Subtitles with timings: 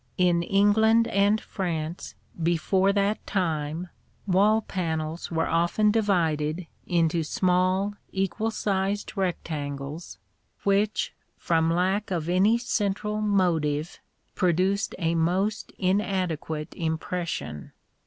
[0.17, 3.89] In England and France, before that time,
[4.25, 10.17] wall panels were often divided into small equal sized rectangles
[10.63, 13.99] which, from lack of any central motive,
[14.33, 17.71] produced a most inadequate impression.